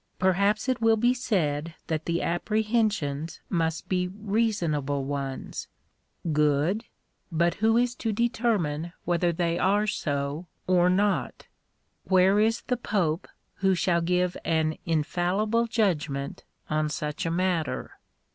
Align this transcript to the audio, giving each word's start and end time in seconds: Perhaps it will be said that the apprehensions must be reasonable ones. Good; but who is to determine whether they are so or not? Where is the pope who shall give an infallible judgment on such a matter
Perhaps 0.17 0.67
it 0.67 0.81
will 0.81 0.97
be 0.97 1.13
said 1.13 1.75
that 1.85 2.05
the 2.05 2.23
apprehensions 2.23 3.39
must 3.49 3.87
be 3.87 4.07
reasonable 4.07 5.05
ones. 5.05 5.67
Good; 6.33 6.85
but 7.31 7.53
who 7.61 7.77
is 7.77 7.93
to 7.97 8.11
determine 8.11 8.93
whether 9.05 9.31
they 9.31 9.59
are 9.59 9.85
so 9.85 10.47
or 10.65 10.89
not? 10.89 11.45
Where 12.05 12.39
is 12.39 12.61
the 12.61 12.77
pope 12.77 13.27
who 13.57 13.75
shall 13.75 14.01
give 14.01 14.35
an 14.43 14.75
infallible 14.87 15.67
judgment 15.67 16.45
on 16.67 16.89
such 16.89 17.27
a 17.27 17.29
matter 17.29 17.99